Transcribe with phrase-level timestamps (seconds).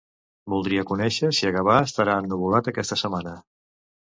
[0.53, 3.37] Voldria conèixer si a Gavà estarà ennuvolat aquesta setmana.